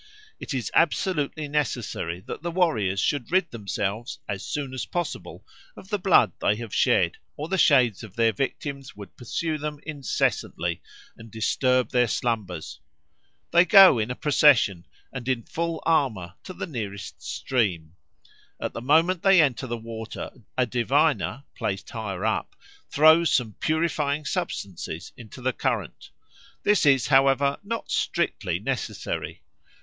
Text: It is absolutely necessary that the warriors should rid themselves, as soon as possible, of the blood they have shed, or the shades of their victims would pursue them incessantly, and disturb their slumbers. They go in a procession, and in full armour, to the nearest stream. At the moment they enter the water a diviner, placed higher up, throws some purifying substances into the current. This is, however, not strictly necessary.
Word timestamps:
It 0.39 0.51
is 0.55 0.71
absolutely 0.73 1.47
necessary 1.47 2.21
that 2.21 2.41
the 2.41 2.49
warriors 2.49 2.99
should 2.99 3.31
rid 3.31 3.51
themselves, 3.51 4.17
as 4.27 4.43
soon 4.43 4.73
as 4.73 4.87
possible, 4.87 5.45
of 5.75 5.89
the 5.89 5.99
blood 5.99 6.31
they 6.41 6.55
have 6.55 6.73
shed, 6.73 7.17
or 7.37 7.47
the 7.47 7.59
shades 7.59 8.01
of 8.03 8.15
their 8.15 8.33
victims 8.33 8.95
would 8.95 9.15
pursue 9.15 9.59
them 9.59 9.79
incessantly, 9.83 10.81
and 11.15 11.29
disturb 11.29 11.89
their 11.91 12.07
slumbers. 12.07 12.79
They 13.51 13.63
go 13.63 13.99
in 13.99 14.09
a 14.09 14.15
procession, 14.15 14.87
and 15.13 15.29
in 15.29 15.43
full 15.43 15.83
armour, 15.85 16.33
to 16.45 16.53
the 16.53 16.65
nearest 16.65 17.21
stream. 17.21 17.95
At 18.59 18.73
the 18.73 18.81
moment 18.81 19.21
they 19.21 19.39
enter 19.39 19.67
the 19.67 19.77
water 19.77 20.31
a 20.57 20.65
diviner, 20.65 21.43
placed 21.53 21.91
higher 21.91 22.25
up, 22.25 22.55
throws 22.89 23.31
some 23.31 23.53
purifying 23.59 24.25
substances 24.25 25.13
into 25.15 25.41
the 25.43 25.53
current. 25.53 26.09
This 26.63 26.87
is, 26.87 27.09
however, 27.09 27.59
not 27.63 27.91
strictly 27.91 28.57
necessary. 28.57 29.43